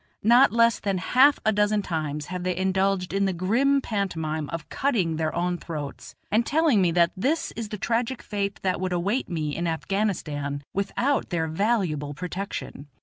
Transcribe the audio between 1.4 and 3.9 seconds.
a dozen times have they indulged in the grim